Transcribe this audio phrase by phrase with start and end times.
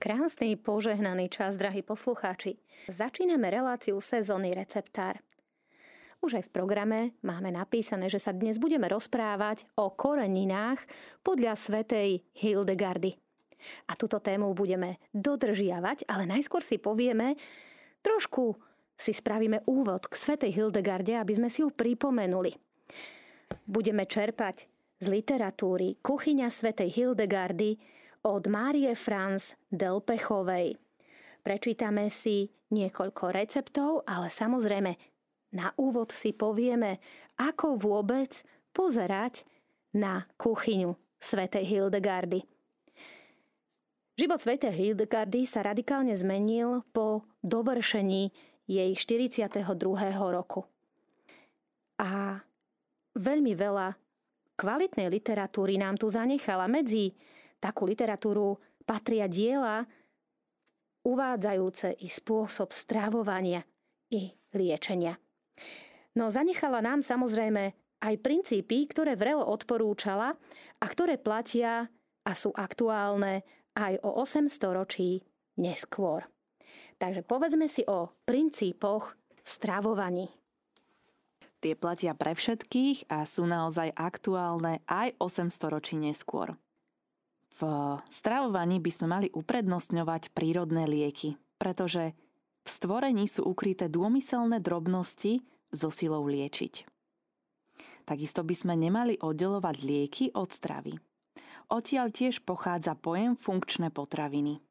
[0.00, 2.56] Krásny, požehnaný čas, drahí poslucháči.
[2.88, 5.20] Začíname reláciu sezóny receptár.
[6.24, 10.80] Už aj v programe máme napísané, že sa dnes budeme rozprávať o koreninách
[11.20, 13.12] podľa svetej Hildegardy.
[13.84, 17.36] A túto tému budeme dodržiavať, ale najskôr si povieme,
[18.00, 18.56] trošku
[18.96, 22.56] si spravíme úvod k svetej Hildegarde, aby sme si ju pripomenuli.
[23.68, 24.64] Budeme čerpať
[24.96, 30.76] z literatúry Kuchyňa svetej Hildegardy, od Márie Franz Delpechovej.
[31.40, 34.92] Prečítame si niekoľko receptov, ale samozrejme
[35.56, 37.00] na úvod si povieme,
[37.40, 39.48] ako vôbec pozerať
[39.96, 42.44] na kuchyňu svätej Hildegardy.
[44.20, 48.28] Život svätej Hildegardy sa radikálne zmenil po dovršení
[48.68, 49.64] jej 42.
[50.12, 50.68] roku.
[51.98, 52.36] A
[53.16, 53.96] veľmi veľa
[54.60, 57.16] kvalitnej literatúry nám tu zanechala medzi
[57.60, 59.86] takú literatúru patria diela
[61.04, 63.64] uvádzajúce i spôsob strávovania
[64.12, 65.16] i liečenia.
[66.18, 70.34] No zanechala nám samozrejme aj princípy, ktoré vrelo odporúčala
[70.80, 71.86] a ktoré platia
[72.24, 75.22] a sú aktuálne aj o 800 ročí
[75.60, 76.26] neskôr.
[77.00, 80.28] Takže povedzme si o princípoch stravovaní.
[81.60, 86.56] Tie platia pre všetkých a sú naozaj aktuálne aj 800 ročí neskôr.
[87.60, 87.68] V
[88.08, 92.16] stravovaní by sme mali uprednostňovať prírodné lieky, pretože
[92.64, 96.88] v stvorení sú ukryté dômyselné drobnosti so silou liečiť.
[98.08, 100.96] Takisto by sme nemali oddelovať lieky od stravy.
[101.68, 104.64] Odtiaľ tiež pochádza pojem funkčné potraviny.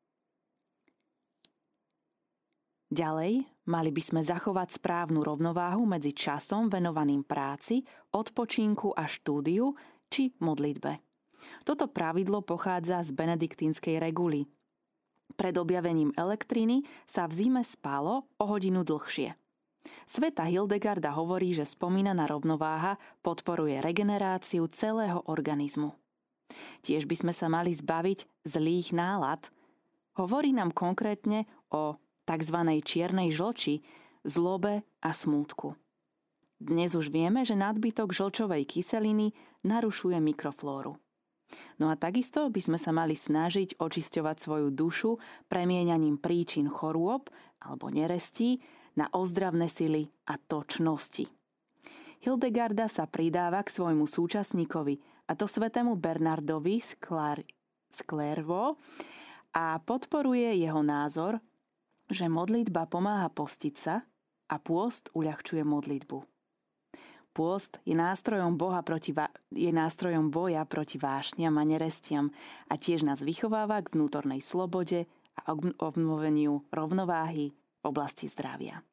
[2.90, 7.86] Ďalej, mali by sme zachovať správnu rovnováhu medzi časom venovaným práci,
[8.18, 9.78] odpočinku a štúdiu
[10.10, 11.09] či modlitbe.
[11.64, 14.48] Toto pravidlo pochádza z benediktínskej reguly.
[15.36, 19.38] Pred objavením elektriny sa v zime spalo o hodinu dlhšie.
[20.04, 25.96] Sveta Hildegarda hovorí, že spomínaná rovnováha podporuje regeneráciu celého organizmu.
[26.84, 29.48] Tiež by sme sa mali zbaviť zlých nálad.
[30.18, 31.96] Hovorí nám konkrétne o
[32.28, 32.58] tzv.
[32.84, 33.80] čiernej žlči,
[34.28, 35.78] zlobe a smútku.
[36.60, 39.32] Dnes už vieme, že nadbytok žlčovej kyseliny
[39.64, 41.00] narušuje mikroflóru.
[41.82, 45.18] No a takisto by sme sa mali snažiť očisťovať svoju dušu
[45.50, 48.62] premieňaním príčin chorôb alebo nerestí
[48.98, 51.26] na ozdravné sily a točnosti.
[52.20, 55.00] Hildegarda sa pridáva k svojmu súčasníkovi,
[55.30, 58.76] a to svetému Bernardovi z Clairvaux
[59.54, 61.38] a podporuje jeho názor,
[62.10, 64.02] že modlitba pomáha postiť sa
[64.50, 66.39] a pôst uľahčuje modlitbu.
[67.40, 69.16] Pôst je nástrojom, Boha proti,
[69.56, 72.36] je nástrojom boja proti vášniam a nerestiam
[72.68, 75.08] a tiež nás vychováva k vnútornej slobode
[75.40, 78.84] a obnoveniu rovnováhy v oblasti zdravia.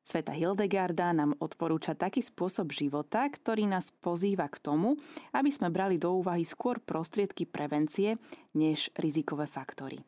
[0.00, 4.96] Sveta Hildegarda nám odporúča taký spôsob života, ktorý nás pozýva k tomu,
[5.36, 8.16] aby sme brali do úvahy skôr prostriedky prevencie
[8.56, 10.00] než rizikové faktory.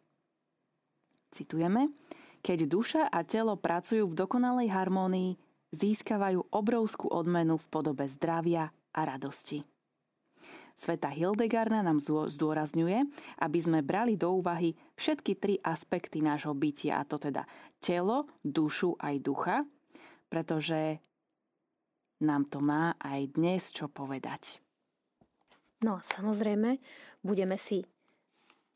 [1.29, 1.93] Citujeme,
[2.41, 9.01] keď duša a telo pracujú v dokonalej harmónii, získavajú obrovskú odmenu v podobe zdravia a
[9.03, 9.67] radosti.
[10.75, 13.07] Sveta Hildegarda nám zdôrazňuje,
[13.39, 17.47] aby sme brali do úvahy všetky tri aspekty nášho bytia, a to teda
[17.79, 19.57] telo, dušu aj ducha,
[20.27, 20.99] pretože
[22.27, 24.59] nám to má aj dnes čo povedať.
[25.87, 26.83] No a samozrejme,
[27.23, 27.87] budeme si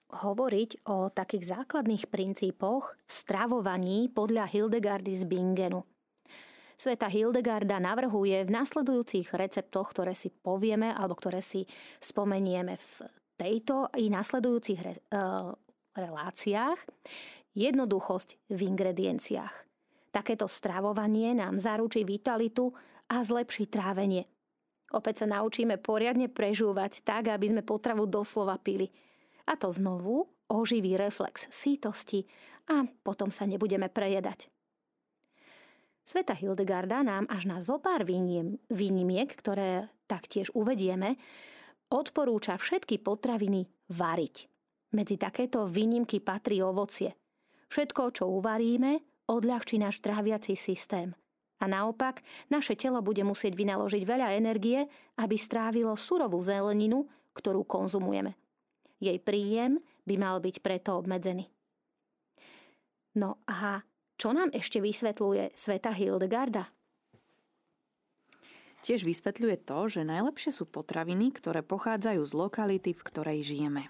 [0.08, 5.82] hovoriť o takých základných princípoch stravovaní podľa Hildegardy z Bingenu.
[6.78, 11.66] Sveta Hildegarda navrhuje v nasledujúcich receptoch, ktoré si povieme alebo ktoré si
[11.98, 12.90] spomenieme v
[13.34, 15.50] tejto i nasledujúcich re, uh,
[15.98, 16.78] reláciách,
[17.58, 19.54] jednoduchosť v ingredienciách.
[20.14, 22.70] Takéto stravovanie nám zaručí vitalitu
[23.10, 24.30] a zlepší trávenie.
[24.94, 28.86] Opäť sa naučíme poriadne prežúvať tak, aby sme potravu doslova pili.
[29.50, 32.24] A to znovu oživí reflex sítosti
[32.70, 34.46] a potom sa nebudeme prejedať.
[36.08, 38.00] Sveta Hildegarda nám až na zopár
[38.72, 41.20] výnimiek, ktoré taktiež uvedieme,
[41.92, 44.48] odporúča všetky potraviny variť.
[44.96, 47.12] Medzi takéto výnimky patrí ovocie.
[47.68, 51.12] Všetko, čo uvaríme, odľahčí náš tráviací systém.
[51.60, 54.88] A naopak, naše telo bude musieť vynaložiť veľa energie,
[55.20, 57.04] aby strávilo surovú zeleninu,
[57.36, 58.32] ktorú konzumujeme.
[58.96, 59.76] Jej príjem
[60.08, 61.44] by mal byť preto obmedzený.
[63.20, 63.84] No a
[64.18, 66.66] čo nám ešte vysvetľuje Sveta Hildegarda?
[68.82, 73.86] Tiež vysvetľuje to, že najlepšie sú potraviny, ktoré pochádzajú z lokality, v ktorej žijeme.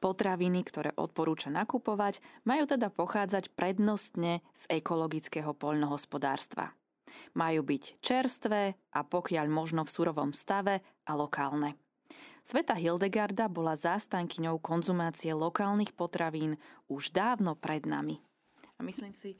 [0.00, 6.76] Potraviny, ktoré odporúča nakupovať, majú teda pochádzať prednostne z ekologického poľnohospodárstva.
[7.36, 8.62] Majú byť čerstvé
[8.92, 11.76] a pokiaľ možno v surovom stave a lokálne.
[12.44, 16.60] Sveta Hildegarda bola zástankyňou konzumácie lokálnych potravín
[16.92, 18.20] už dávno pred nami.
[18.78, 19.38] A myslím si,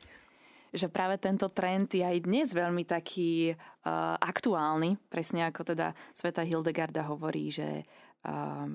[0.75, 6.43] že práve tento trend je aj dnes veľmi taký uh, aktuálny, presne ako teda Sveta
[6.43, 7.87] Hildegarda hovorí, že
[8.27, 8.67] uh,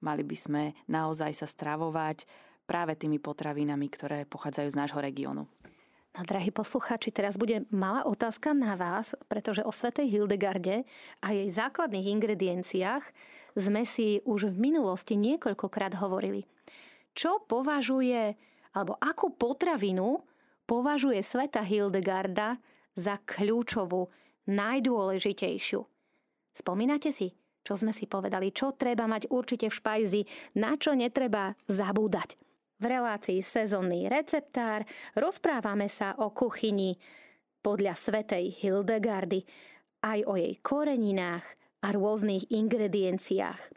[0.00, 2.24] mali by sme naozaj sa stravovať
[2.64, 5.44] práve tými potravinami, ktoré pochádzajú z nášho regiónu.
[6.14, 10.86] No, drahí poslucháči, teraz bude malá otázka na vás, pretože o Svetej Hildegarde
[11.18, 13.02] a jej základných ingredienciách
[13.58, 16.46] sme si už v minulosti niekoľkokrát hovorili.
[17.18, 18.38] Čo považuje,
[18.74, 20.20] alebo akú potravinu
[20.66, 22.58] považuje Sveta Hildegarda
[22.98, 24.10] za kľúčovú,
[24.50, 25.80] najdôležitejšiu?
[26.54, 27.32] Spomínate si,
[27.64, 30.22] čo sme si povedali, čo treba mať určite v špajzi,
[30.60, 32.36] na čo netreba zabúdať?
[32.76, 34.84] V relácii Sezónny receptár
[35.16, 36.98] rozprávame sa o kuchyni
[37.64, 39.40] podľa svetej Hildegardy,
[40.04, 41.46] aj o jej koreninách
[41.80, 43.72] a rôznych ingredienciách.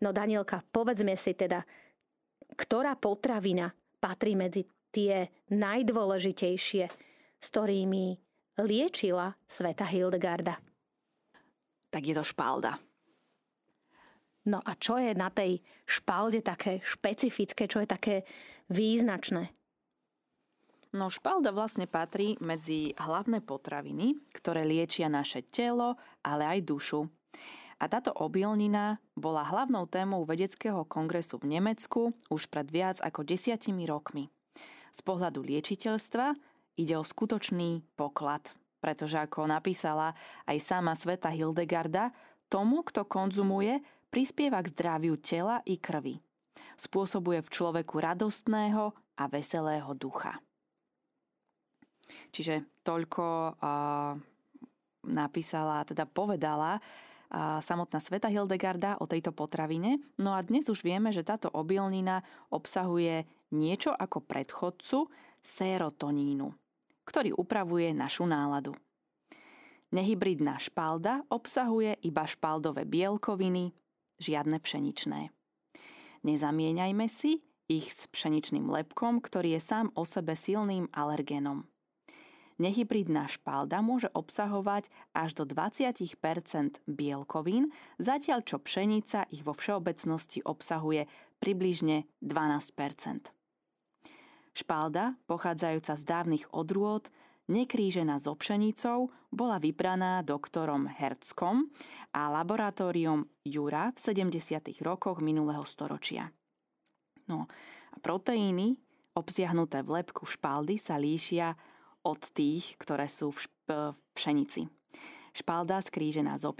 [0.00, 1.60] No Danielka, povedzme si teda,
[2.56, 3.68] ktorá potravina
[4.04, 6.84] patrí medzi tie najdôležitejšie,
[7.40, 8.20] s ktorými
[8.60, 10.60] liečila sveta Hildegarda?
[11.88, 12.76] Tak je to špalda.
[14.44, 15.56] No a čo je na tej
[15.88, 18.16] špalde také špecifické, čo je také
[18.68, 19.48] význačné?
[20.94, 27.00] No špalda vlastne patrí medzi hlavné potraviny, ktoré liečia naše telo, ale aj dušu.
[27.82, 33.84] A táto obilnina bola hlavnou témou vedeckého kongresu v Nemecku už pred viac ako desiatimi
[33.84, 34.30] rokmi.
[34.94, 36.38] Z pohľadu liečiteľstva
[36.78, 40.14] ide o skutočný poklad, pretože ako napísala
[40.46, 42.14] aj sama sveta Hildegarda,
[42.46, 43.82] tomu, kto konzumuje,
[44.14, 46.22] prispieva k zdraviu tela i krvi.
[46.78, 50.38] Spôsobuje v človeku radostného a veselého ducha.
[52.30, 53.24] Čiže toľko
[53.58, 54.14] uh,
[55.10, 56.78] napísala, teda povedala
[57.60, 60.00] samotná Sveta Hildegarda o tejto potravine.
[60.20, 65.10] No a dnes už vieme, že táto obilnina obsahuje niečo ako predchodcu
[65.44, 66.48] serotonínu,
[67.04, 68.72] ktorý upravuje našu náladu.
[69.94, 73.70] Nehybridná špalda obsahuje iba špaldové bielkoviny,
[74.18, 75.30] žiadne pšeničné.
[76.24, 81.68] Nezamieňajme si ich s pšeničným lepkom, ktorý je sám o sebe silným alergénom.
[82.54, 85.90] Nehybridná špalda môže obsahovať až do 20
[86.86, 91.10] bielkovín, zatiaľ čo pšenica ich vo všeobecnosti obsahuje
[91.42, 93.34] približne 12%
[94.54, 97.10] Špalda, pochádzajúca z dávnych odrôd,
[97.50, 101.74] nekrížená so pšenicou, bola vybraná doktorom Herckom
[102.14, 104.70] a laboratóriom Jura v 70.
[104.78, 106.30] rokoch minulého storočia.
[107.26, 107.50] No
[107.90, 108.78] a proteíny
[109.18, 111.58] obsiahnuté v lepku špaldy sa líšia
[112.04, 114.62] od tých, ktoré sú v, šp- v pšenici.
[115.34, 116.54] Špalda skrížená so,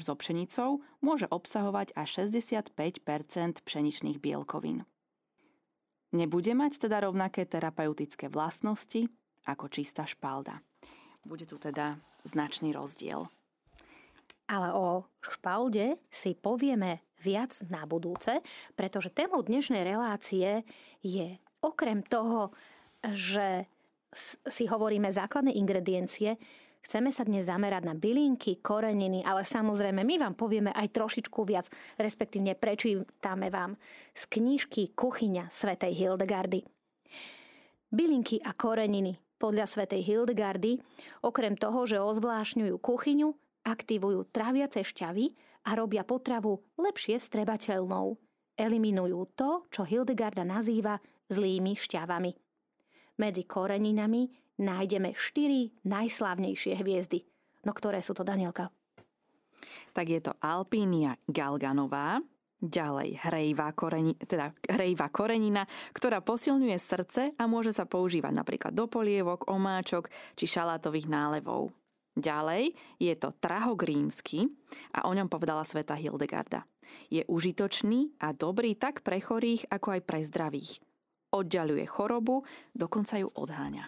[0.00, 2.72] so pšenicou môže obsahovať až 65%
[3.60, 4.88] pšeničných bielkovín.
[6.16, 9.04] Nebude mať teda rovnaké terapeutické vlastnosti
[9.44, 10.64] ako čistá špalda.
[11.22, 13.28] Bude tu teda značný rozdiel.
[14.50, 18.42] Ale o špalde si povieme viac na budúce,
[18.74, 20.66] pretože témou dnešnej relácie
[21.04, 22.50] je okrem toho,
[23.12, 23.70] že
[24.46, 26.36] si hovoríme základné ingrediencie,
[26.80, 31.68] Chceme sa dnes zamerať na bylinky, koreniny, ale samozrejme my vám povieme aj trošičku viac,
[32.00, 33.76] respektívne prečítame vám
[34.16, 36.64] z knižky Kuchyňa svätej Hildegardy.
[37.92, 40.76] Bylinky a koreniny podľa svätej Hildegardy,
[41.24, 43.32] okrem toho, že ozvlášňujú kuchyňu,
[43.64, 45.32] aktivujú traviace šťavy
[45.64, 48.20] a robia potravu lepšie vstrebateľnou.
[48.60, 51.00] Eliminujú to, čo Hildegarda nazýva
[51.32, 52.49] zlými šťavami.
[53.20, 54.32] Medzi koreninami
[54.64, 57.28] nájdeme štyri najslávnejšie hviezdy.
[57.68, 58.72] No ktoré sú to, Danielka?
[59.92, 62.24] Tak je to Alpínia galganová,
[62.60, 65.64] Ďalej, hrejvá, koreni, teda hrejvá korenina,
[65.96, 71.72] ktorá posilňuje srdce a môže sa používať napríklad do polievok, omáčok či šalátových nálevov.
[72.20, 74.44] Ďalej je to trahok rímsky
[74.92, 76.68] a o ňom povedala sveta Hildegarda.
[77.08, 80.84] Je užitočný a dobrý tak pre chorých, ako aj pre zdravých.
[81.30, 82.42] Oddialuje chorobu,
[82.74, 83.86] dokonca ju odháňa.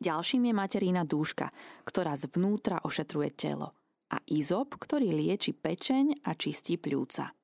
[0.00, 1.52] Ďalším je materína dúška,
[1.84, 3.76] ktorá zvnútra ošetruje telo
[4.08, 7.36] a izop, ktorý lieči pečeň a čistí pľúca.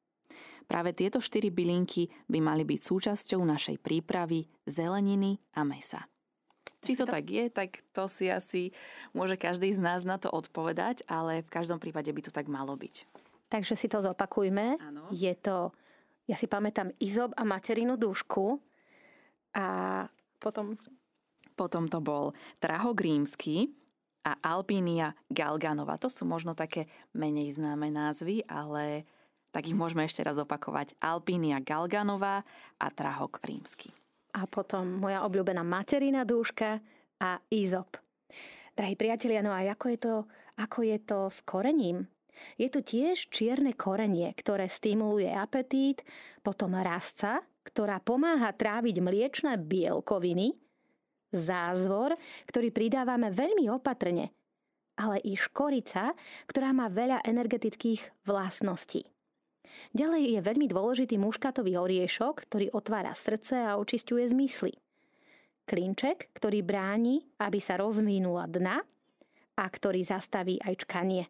[0.66, 6.08] Práve tieto štyri bylinky by mali byť súčasťou našej prípravy zeleniny a mesa.
[6.82, 8.70] Či to tak je, tak to si asi
[9.14, 12.74] môže každý z nás na to odpovedať, ale v každom prípade by to tak malo
[12.78, 13.06] byť.
[13.46, 14.78] Takže si to zopakujme.
[14.82, 15.06] Ano.
[15.14, 15.70] Je to
[16.26, 18.58] ja si pamätám izob a materinu dúšku
[19.54, 19.66] a
[20.42, 20.74] potom...
[21.56, 23.72] Potom to bol Trahogrímsky
[24.28, 25.96] a Alpínia Galganova.
[25.96, 26.84] To sú možno také
[27.16, 29.08] menej známe názvy, ale
[29.56, 30.92] tak ich môžeme ešte raz opakovať.
[31.00, 32.44] Alpínia Galganova
[32.76, 33.88] a Trahok rímsky.
[34.36, 36.76] A potom moja obľúbená materina dúška
[37.16, 37.96] a izop.
[38.76, 40.14] Drahí priatelia, no a ako je to,
[40.60, 42.04] ako je to s korením?
[42.56, 46.04] Je tu tiež čierne korenie, ktoré stimuluje apetít,
[46.44, 50.54] potom rastca, ktorá pomáha tráviť mliečne bielkoviny,
[51.34, 52.14] zázvor,
[52.46, 54.30] ktorý pridávame veľmi opatrne,
[54.96, 56.14] ale i škorica,
[56.48, 59.04] ktorá má veľa energetických vlastností.
[59.92, 64.72] Ďalej je veľmi dôležitý muškatový oriešok, ktorý otvára srdce a očistuje zmysly.
[65.66, 68.78] Klinček, ktorý bráni, aby sa rozvinula dna
[69.58, 71.26] a ktorý zastaví aj čkanie.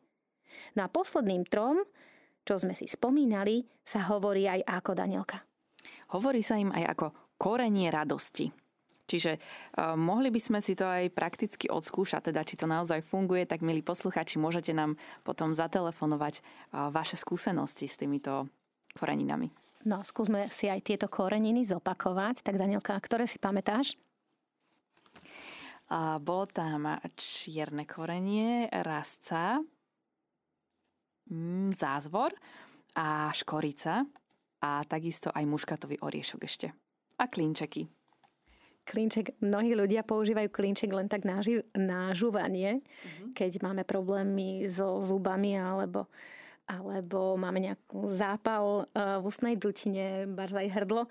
[0.79, 1.83] No a posledným trom,
[2.47, 5.43] čo sme si spomínali, sa hovorí aj ako Danielka.
[6.15, 8.51] Hovorí sa im aj ako korenie radosti.
[9.07, 13.47] Čiže uh, mohli by sme si to aj prakticky odskúšať, teda či to naozaj funguje,
[13.47, 18.51] tak milí posluchači, môžete nám potom zatelefonovať uh, vaše skúsenosti s týmito
[18.99, 19.55] koreninami.
[19.87, 22.43] No, skúsme si aj tieto koreniny zopakovať.
[22.43, 23.95] Tak Danielka, ktoré si pamätáš?
[25.87, 29.63] A bolo tam čierne korenie, rastca,
[31.31, 32.33] mm, zázvor
[32.97, 34.07] a škorica
[34.63, 36.73] a takisto aj muškatový oriešok ešte.
[37.21, 37.89] A klinčeky.
[38.87, 43.35] Klinček, mnohí ľudia používajú klinček len tak na, ži- na žúvanie, uh-huh.
[43.35, 46.07] keď máme problémy so zubami alebo,
[46.71, 51.11] alebo máme nejaký zápal uh, v ústnej dutine, barzaj hrdlo.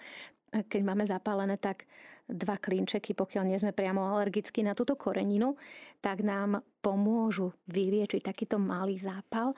[0.55, 1.83] Keď máme zapálené, tak
[2.25, 5.53] dva klinčeky, pokiaľ nie sme priamo alergickí na túto koreninu,
[6.01, 9.53] tak nám pomôžu vyliečiť takýto malý zápal.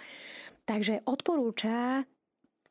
[0.68, 2.04] Takže odporúča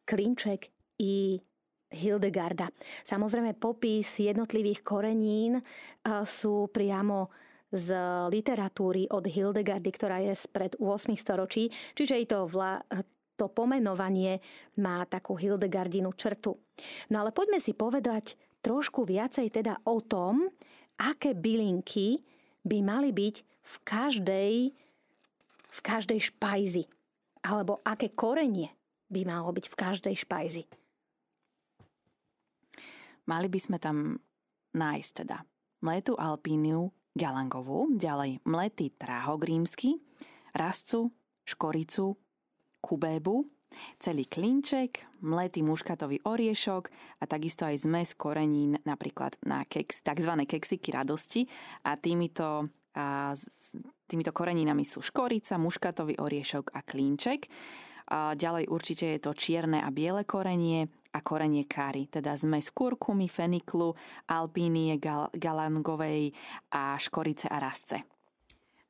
[0.05, 0.69] klinček
[1.01, 1.41] i
[1.87, 2.69] Hildegarda.
[3.09, 5.57] Samozrejme, popis jednotlivých korenín
[6.05, 7.33] sú priamo
[7.73, 7.97] z
[8.31, 12.79] literatúry od Hildegardy, ktorá je spred 8 storočí, čiže i to, vla,
[13.35, 14.39] to pomenovanie
[14.83, 16.55] má takú Hildegardinu črtu.
[17.11, 20.47] No ale poďme si povedať trošku viacej teda o tom,
[21.01, 22.23] aké bylinky
[22.67, 24.53] by mali byť v každej,
[25.71, 26.85] v každej špajzi.
[27.47, 28.75] Alebo aké korenie
[29.07, 30.65] by malo byť v každej špajzi.
[33.27, 34.19] Mali by sme tam
[34.75, 35.47] nájsť teda
[35.83, 39.99] mletú alpíniu galangovú, ďalej mletý tráhok rímsky,
[40.53, 41.11] rastcu,
[41.47, 42.19] škoricu,
[42.85, 43.47] kubébu,
[43.99, 46.85] celý klinček, mletý muškatový oriešok
[47.19, 50.33] a takisto aj zmes korenín napríklad na keks, tzv.
[50.47, 51.49] keksiky radosti
[51.83, 53.37] a týmito, a,
[54.09, 57.47] týmito koreninami sú škorica, muškatový oriešok a klinček.
[58.07, 63.27] A ďalej určite je to čierne a biele korenie a korenie káry, teda zmes kurkumy,
[63.27, 63.99] feniklu,
[64.31, 66.31] alpínie, gal- galangovej
[66.71, 68.07] a škorice a rastce.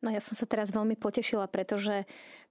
[0.05, 2.07] No ja som sa teraz veľmi potešila, pretože e,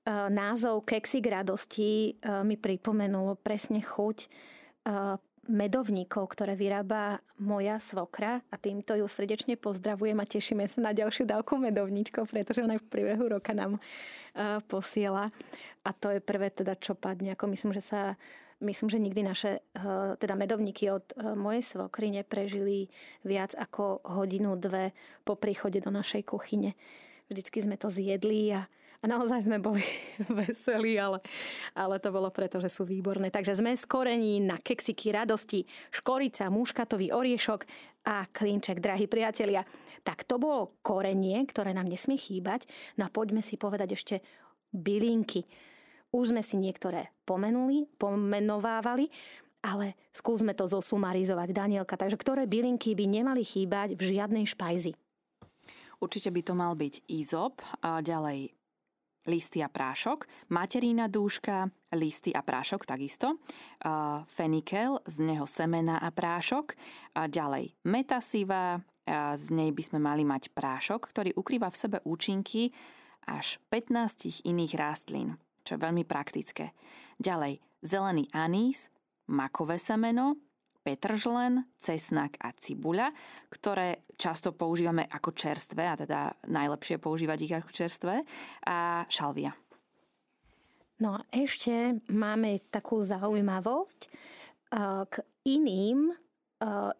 [0.09, 4.27] názov Keksik radosti e, mi pripomenulo presne chuť e,
[5.45, 11.29] medovníkov, ktoré vyrába moja svokra a týmto ju srdečne pozdravujem a tešíme sa na ďalšiu
[11.29, 13.77] dávku medovníčkov, pretože ona v priebehu roka nám
[14.65, 15.29] posiela
[15.85, 17.37] a to je prvé teda, čo padne.
[17.37, 18.01] Ako myslím, že sa
[18.63, 19.51] myslím, že nikdy naše
[20.17, 22.89] teda medovníky od mojej svokry neprežili
[23.21, 26.73] viac ako hodinu, dve po príchode do našej kuchyne.
[27.29, 28.65] Vždycky sme to zjedli a,
[29.01, 29.83] a naozaj sme boli
[30.39, 31.19] veselí, ale,
[31.75, 33.33] ale to bolo preto, že sú výborné.
[33.33, 37.61] Takže sme z korení na keksiky radosti, škorica, muškatový oriešok
[38.05, 39.65] a klinček, drahí priatelia.
[40.05, 42.69] Tak to bolo korenie, ktoré nám nesmie chýbať.
[42.95, 44.15] No a poďme si povedať ešte
[44.69, 45.43] bylinky.
[46.15, 49.11] Už sme si niektoré pomenuli, pomenovávali,
[49.65, 51.97] ale skúsme to zosumarizovať, Danielka.
[51.97, 54.93] Takže ktoré bylinky by nemali chýbať v žiadnej špajzi?
[55.99, 58.53] Určite by to mal byť izop, a ďalej
[59.25, 63.41] listy a prášok, materína dúška, listy a prášok takisto,
[64.29, 66.77] fenikel, z neho semena a prášok,
[67.17, 71.97] a ďalej metasiva, a z nej by sme mali mať prášok, ktorý ukrýva v sebe
[72.05, 72.73] účinky
[73.25, 76.73] až 15 iných rastlín, čo je veľmi praktické.
[77.17, 78.89] Ďalej zelený anís,
[79.29, 80.37] makové semeno,
[80.85, 83.09] petržlen, cesnak a cibuľa,
[83.49, 88.21] ktoré často používame ako čerstvé, a teda najlepšie používať ich ako čerstvé,
[88.69, 89.49] a šalvia.
[91.01, 93.99] No a ešte máme takú zaujímavosť
[95.09, 95.15] k
[95.49, 96.13] iným,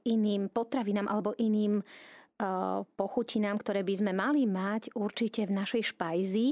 [0.04, 1.80] iným potravinám alebo iným
[3.00, 6.48] pochutinám, ktoré by sme mali mať určite v našej špajzi,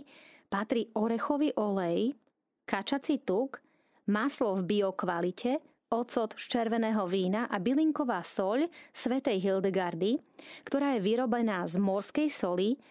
[0.48, 2.16] patrí orechový olej,
[2.64, 3.60] kačací tuk,
[4.08, 5.60] maslo v biokvalite,
[5.94, 10.18] ocot z červeného vína a bylinková soľ svätej Hildegardy,
[10.66, 12.82] ktorá je vyrobená z morskej soli,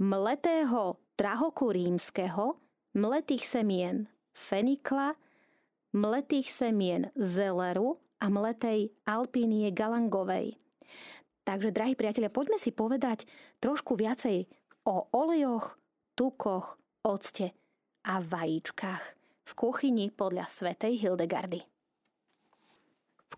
[0.00, 2.56] mletého trahoku rímskeho,
[2.96, 5.14] mletých semien fenikla,
[5.92, 10.56] mletých semien zeleru a mletej alpínie galangovej.
[11.44, 13.28] Takže, drahí priatelia, poďme si povedať
[13.60, 14.48] trošku viacej
[14.88, 15.76] o olejoch,
[16.16, 17.52] tukoch, octe
[18.08, 19.02] a vajíčkach
[19.44, 21.73] v kuchyni podľa svätej Hildegardy.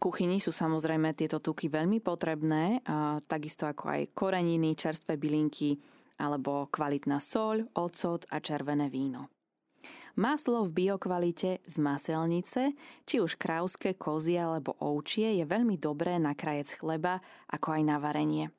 [0.06, 2.78] Kuchyni sú samozrejme tieto tuky veľmi potrebné,
[3.26, 5.82] takisto ako aj koreniny, čerstvé bylinky
[6.22, 9.34] alebo kvalitná soľ, ocot a červené víno.
[10.14, 16.38] Maslo v biokvalite z maselnice, či už krauské, kozie alebo ovčie, je veľmi dobré na
[16.38, 17.18] krajec chleba,
[17.50, 18.54] ako aj na varenie.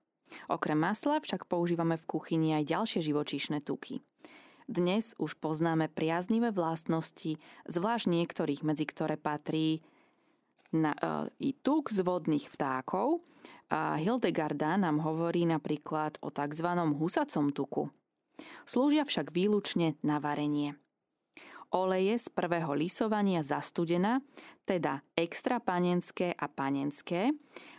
[0.51, 4.03] Okrem masla však používame v kuchyni aj ďalšie živočíšne tuky.
[4.67, 7.39] Dnes už poznáme priaznivé vlastnosti,
[7.71, 9.79] zvlášť niektorých, medzi ktoré patrí
[10.73, 13.23] na, e, i tuk z vodných vtákov.
[13.67, 16.67] A Hildegarda nám hovorí napríklad o tzv.
[16.95, 17.91] husacom tuku.
[18.63, 20.79] Slúžia však výlučne na varenie
[21.71, 24.23] oleje z prvého lisovania zastudená,
[24.63, 27.35] teda extra panenské a panenské,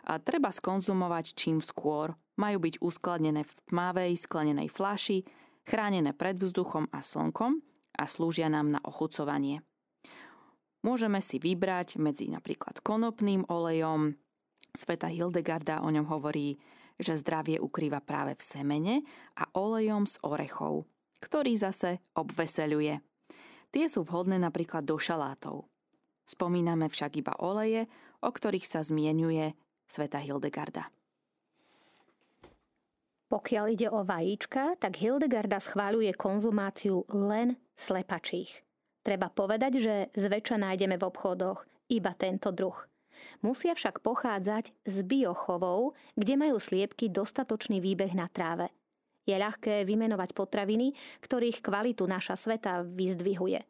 [0.09, 2.17] a treba skonzumovať čím skôr.
[2.39, 5.25] Majú byť uskladnené v tmavej sklenenej flaši,
[5.67, 7.61] chránené pred vzduchom a slnkom
[7.99, 9.61] a slúžia nám na ochucovanie.
[10.87, 14.15] Môžeme si vybrať medzi napríklad konopným olejom.
[14.71, 16.55] Sveta Hildegarda o ňom hovorí,
[16.99, 18.95] že zdravie ukrýva práve v semene
[19.39, 20.87] a olejom z orechov,
[21.23, 23.03] ktorý zase obveseluje.
[23.75, 25.67] Tie sú vhodné napríklad do šalátov.
[26.29, 27.89] Spomíname však iba oleje,
[28.21, 29.55] o ktorých sa zmienuje
[29.89, 30.93] Sveta Hildegarda.
[33.29, 38.68] Pokiaľ ide o vajíčka, tak Hildegarda schváľuje konzumáciu len slepačích.
[39.09, 42.77] Treba povedať, že zväčša nájdeme v obchodoch iba tento druh.
[43.41, 48.69] Musia však pochádzať z biochovov, kde majú sliepky dostatočný výbeh na tráve.
[49.25, 50.93] Je ľahké vymenovať potraviny,
[51.25, 53.65] ktorých kvalitu naša sveta vyzdvihuje.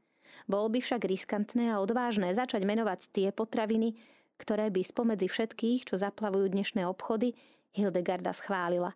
[0.51, 3.95] Bolo by však riskantné a odvážne začať menovať tie potraviny,
[4.43, 7.39] ktoré by spomedzi všetkých, čo zaplavujú dnešné obchody,
[7.79, 8.91] Hildegarda schválila.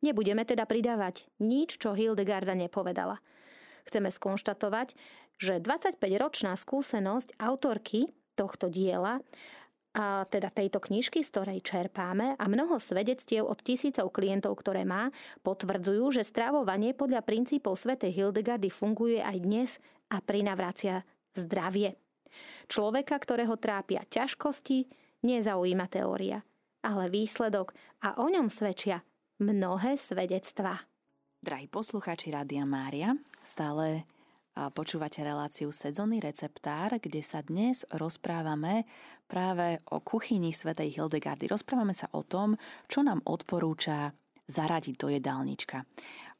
[0.00, 3.20] Nebudeme teda pridávať nič, čo Hildegarda nepovedala.
[3.88, 4.96] Chceme skonštatovať,
[5.40, 9.20] že 25-ročná skúsenosť autorky tohto diela
[9.90, 15.10] a teda tejto knižky, z ktorej čerpáme a mnoho svedectiev od tisícov klientov, ktoré má,
[15.42, 19.70] potvrdzujú, že stravovanie podľa princípov svätej Hildegardy funguje aj dnes
[20.14, 21.02] a prinavracia
[21.34, 21.98] zdravie.
[22.70, 24.86] Človeka, ktorého trápia ťažkosti,
[25.26, 26.38] nezaujíma teória,
[26.86, 27.74] ale výsledok
[28.06, 29.02] a o ňom svedčia
[29.42, 30.89] mnohé svedectvá.
[31.40, 34.04] Drahí poslucháči Rádia Mária, stále
[34.52, 38.84] Počúvate reláciu Sezónny receptár, kde sa dnes rozprávame
[39.24, 41.48] práve o kuchyni svätej Hildegardy.
[41.48, 42.60] Rozprávame sa o tom,
[42.92, 44.12] čo nám odporúča
[44.52, 45.88] zaradiť do jedálnička.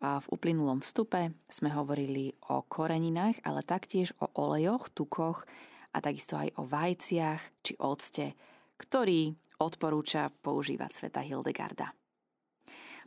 [0.05, 5.49] V uplynulom vstupe sme hovorili o koreninách, ale taktiež o olejoch, tukoch
[5.97, 8.37] a takisto aj o vajciach či octe,
[8.77, 9.33] ktorý
[9.65, 11.97] odporúča používať sveta Hildegarda.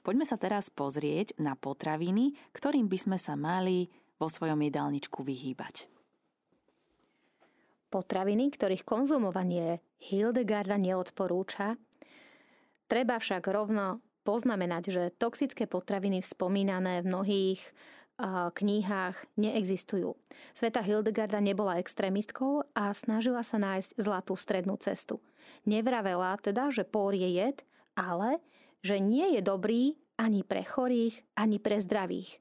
[0.03, 3.87] Poďme sa teraz pozrieť na potraviny, ktorým by sme sa mali
[4.19, 5.87] vo svojom jedálničku vyhýbať.
[7.87, 11.79] Potraviny, ktorých konzumovanie Hildegarda neodporúča,
[12.91, 17.61] treba však rovno poznamenať, že toxické potraviny spomínané v mnohých
[18.53, 20.13] knihách neexistujú.
[20.53, 25.17] Sveta Hildegarda nebola extrémistkou a snažila sa nájsť zlatú strednú cestu.
[25.65, 27.65] Nevravela teda, že pór je jed,
[27.97, 28.37] ale
[28.83, 32.37] že nie je dobrý ani pre chorých, ani pre zdravých.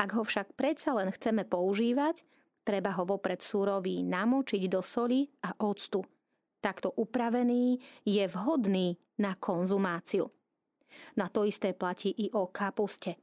[0.00, 2.24] Ak ho však predsa len chceme používať,
[2.64, 6.00] treba ho vopred súrový namočiť do soli a octu.
[6.60, 7.76] Takto upravený
[8.08, 10.30] je vhodný na konzumáciu.
[11.20, 13.20] Na to isté platí i o kapuste.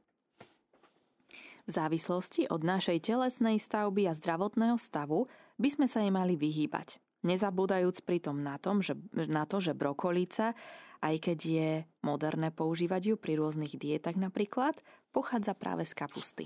[1.68, 5.28] V závislosti od našej telesnej stavby a zdravotného stavu
[5.60, 6.96] by sme sa nemali vyhýbať.
[7.26, 10.56] Nezabúdajúc pritom na, tom, že, na to, že brokolica,
[10.98, 11.70] aj keď je
[12.02, 14.78] moderné používať ju pri rôznych dietach napríklad,
[15.14, 16.44] pochádza práve z kapusty.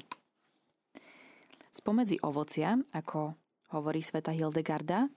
[1.73, 3.33] Spomedzi ovocia, ako
[3.73, 5.09] hovorí sveta Hildegarda,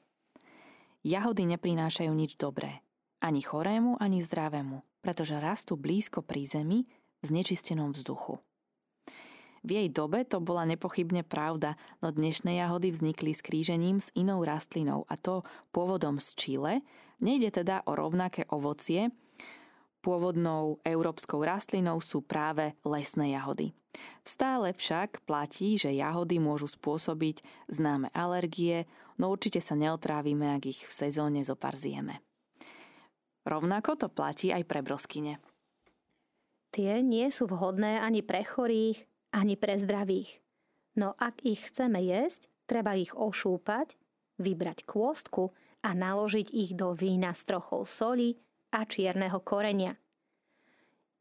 [1.03, 2.79] jahody neprinášajú nič dobré,
[3.19, 6.87] ani chorému, ani zdravému, pretože rastú blízko pri zemi
[7.19, 8.39] v znečistenom vzduchu.
[9.65, 15.09] V jej dobe to bola nepochybne pravda, no dnešné jahody vznikli skrížením s inou rastlinou
[15.09, 15.41] a to
[15.73, 16.73] pôvodom z Čile.
[17.17, 19.09] Nejde teda o rovnaké ovocie,
[20.05, 23.73] pôvodnou európskou rastlinou sú práve lesné jahody.
[24.21, 28.85] Stále však platí, že jahody môžu spôsobiť známe alergie,
[29.17, 32.21] no určite sa neotrávime, ak ich v sezóne zopár zjeme.
[33.49, 35.41] Rovnako to platí aj pre broskyne.
[36.69, 39.01] Tie nie sú vhodné ani pre chorých,
[39.33, 40.43] ani pre zdravých.
[40.99, 43.95] No ak ich chceme jesť, treba ich ošúpať,
[44.37, 48.35] vybrať kôstku a naložiť ich do vína s trochou soli
[48.75, 49.95] a čierneho korenia.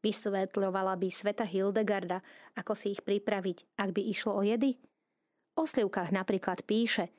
[0.03, 2.19] Vysvetľovala by sveta Hildegarda,
[2.59, 4.77] ako si ich pripraviť, ak by išlo o jedy?
[5.55, 7.09] O slivkách napríklad píše,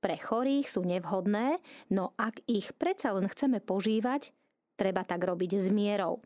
[0.00, 1.60] pre chorých sú nevhodné,
[1.92, 4.32] no ak ich predsa len chceme požívať,
[4.80, 6.24] treba tak robiť s mierou.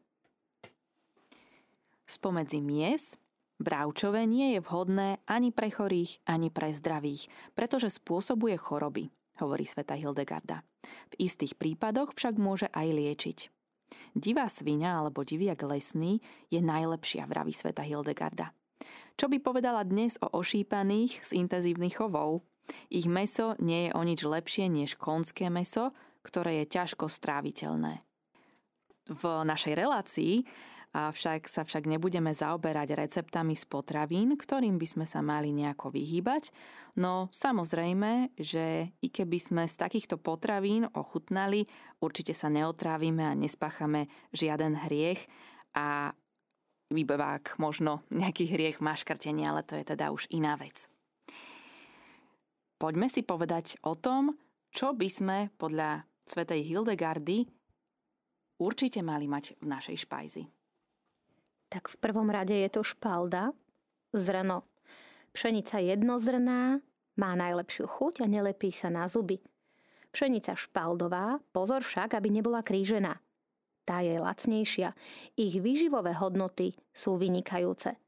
[2.07, 3.18] Spomedzi mies
[3.59, 7.27] bravčové nie je vhodné ani pre chorých, ani pre zdravých,
[7.59, 9.11] pretože spôsobuje choroby,
[9.42, 10.62] hovorí sveta Hildegarda.
[11.11, 13.38] V istých prípadoch však môže aj liečiť.
[14.15, 18.55] Divá svinia alebo diviak lesný je najlepšia, vraví sveta Hildegarda.
[19.15, 22.43] Čo by povedala dnes o ošípaných z intenzívnych chovov?
[22.91, 28.03] Ich meso nie je o nič lepšie než konské meso, ktoré je ťažko stráviteľné.
[29.05, 30.35] V našej relácii
[30.95, 36.55] Avšak sa však nebudeme zaoberať receptami z potravín, ktorým by sme sa mali nejako vyhýbať,
[37.03, 41.67] no samozrejme, že i keby sme z takýchto potravín ochutnali,
[41.99, 45.27] určite sa neotrávime a nespáchame žiaden hriech
[45.75, 46.15] a
[46.95, 50.87] vybevák možno nejaký hriech maškrtenia, ale to je teda už iná vec.
[52.79, 54.39] Poďme si povedať o tom,
[54.71, 57.51] čo by sme podľa svätej Hildegardy
[58.63, 60.54] určite mali mať v našej špajzi
[61.75, 63.51] tak v prvom rade je to špalda,
[64.15, 64.63] zrno.
[65.35, 66.79] Pšenica jednozrná
[67.19, 69.43] má najlepšiu chuť a nelepí sa na zuby.
[70.15, 73.19] Pšenica špaldová, pozor však, aby nebola krížená.
[73.83, 74.95] Tá je lacnejšia.
[75.35, 77.99] Ich výživové hodnoty sú vynikajúce.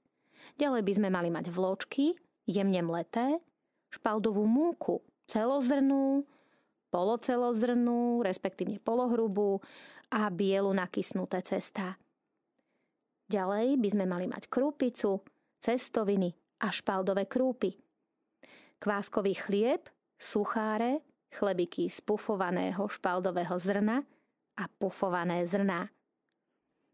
[0.54, 2.14] Ďalej by sme mali mať vločky,
[2.46, 3.42] jemne mleté,
[3.90, 6.22] špaldovú múku, celozrnú,
[6.94, 9.58] polocelozrnú, respektívne polohrubú
[10.14, 11.98] a bielu nakysnuté cestá.
[13.26, 15.18] Ďalej by sme mali mať krúpicu,
[15.58, 16.30] cestoviny
[16.62, 17.74] a špaldové krúpy.
[18.78, 21.02] Kváskový chlieb, sucháre,
[21.34, 24.06] chlebiky z pufovaného špaldového zrna
[24.56, 25.90] a pufované zrná.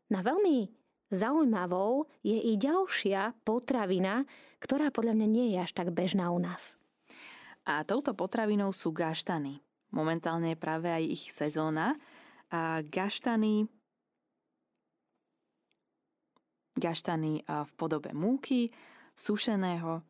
[0.08, 0.72] Na veľmi
[1.12, 4.24] zaujímavou je i ďalšia potravina,
[4.58, 6.80] ktorá podľa mňa nie je až tak bežná u nás.
[7.68, 9.62] A touto potravinou sú gaštany.
[9.92, 11.94] Momentálne je práve aj ich sezóna.
[12.48, 13.68] A gaštany
[16.76, 18.72] gaštany v podobe múky,
[19.12, 20.00] sušeného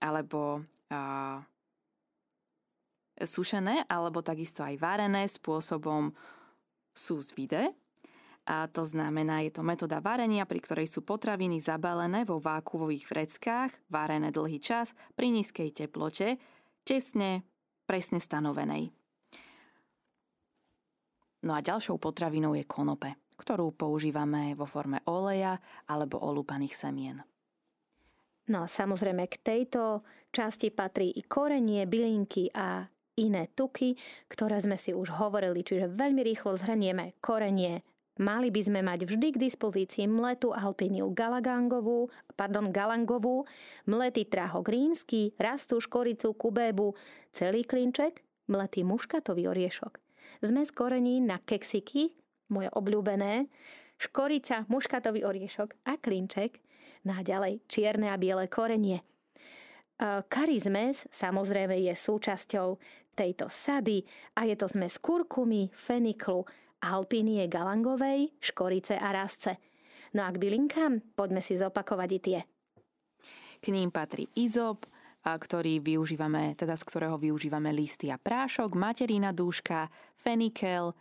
[0.00, 0.60] alebo
[0.92, 1.40] a,
[3.16, 6.12] sušené, alebo takisto aj varené spôsobom
[6.92, 7.72] sous vide.
[8.46, 13.72] A to znamená, je to metóda varenia, pri ktorej sú potraviny zabalené vo vákuvových vreckách,
[13.90, 16.38] varené dlhý čas pri nízkej teplote,
[16.86, 17.42] tesne,
[17.90, 18.94] presne stanovenej.
[21.42, 27.20] No a ďalšou potravinou je konope ktorú používame vo forme oleja alebo olúpaných semien.
[28.46, 32.86] No a samozrejme k tejto časti patrí i korenie, bylinky a
[33.18, 33.96] iné tuky,
[34.30, 37.82] ktoré sme si už hovorili, čiže veľmi rýchlo zhrnieme korenie.
[38.16, 43.44] Mali by sme mať vždy k dispozícii mletu alpiniu galagangovú, pardon, galangovú,
[43.84, 46.96] mletý trahok rímsky, rastú škoricu, kubébu,
[47.28, 50.00] celý klinček, mletý muškatový oriešok.
[50.40, 52.16] Zmes korení na keksiky,
[52.52, 53.48] moje obľúbené,
[53.96, 56.60] škorica, muškatový oriešok a klinček,
[57.08, 59.00] no a ďalej čierne a biele korenie.
[60.28, 62.76] Curry zmes samozrejme je súčasťou
[63.16, 64.04] tejto sady
[64.36, 66.44] a je to zmes kurkumy, feniklu,
[66.84, 69.56] alpínie galangovej, škorice a rastce.
[70.12, 72.40] No a k bylinkám poďme si zopakovať i tie.
[73.64, 74.84] K ním patrí izop,
[75.24, 80.92] ktorý využívame, teda z ktorého využívame listy a prášok, materina dúška, fenikel,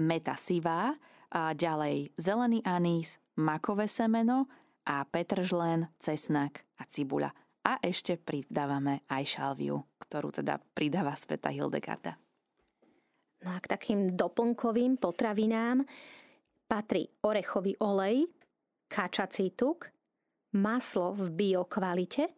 [0.00, 0.96] meta sivá
[1.30, 4.48] a ďalej zelený anís, makové semeno
[4.88, 7.30] a petržlen, cesnak a cibuľa.
[7.60, 12.16] A ešte pridávame aj šalviu, ktorú teda pridáva sveta Hildegarda.
[13.44, 15.84] No a k takým doplnkovým potravinám
[16.64, 18.28] patrí orechový olej,
[18.88, 19.92] kačací tuk,
[20.56, 22.32] maslo v biokvalite,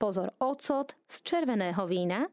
[0.00, 2.24] pozor ocot z červeného vína,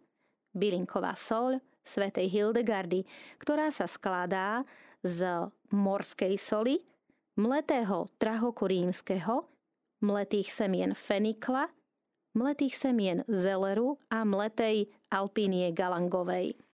[0.56, 3.08] bylinková soľ, svätej Hildegardy,
[3.39, 4.67] ktorá sa skladá
[5.00, 6.84] z morskej soli,
[7.39, 9.47] mletého trahoku rímskeho,
[10.04, 11.71] mletých semien fenikla,
[12.36, 16.60] mletých semien zeleru a mletej alpínie galangovej.